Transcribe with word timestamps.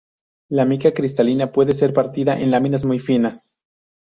La 0.49 0.65
mica 0.65 0.95
cristalina 0.95 1.51
puede 1.51 1.75
ser 1.75 1.93
partida 1.93 2.39
en 2.39 2.49
láminas 2.49 2.85
muy 2.85 2.97
finas. 2.97 3.55